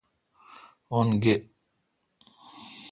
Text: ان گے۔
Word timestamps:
ان 0.95 1.07
گے۔ 1.21 1.35